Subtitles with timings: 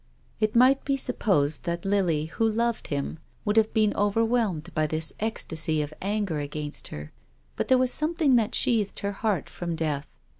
[0.39, 5.13] It might be supposed that Lily, who loved him, would have been overwhelmed by this
[5.19, 7.11] ecstasy of anger against her.
[7.55, 10.07] But there was something that sheathed her heart from death.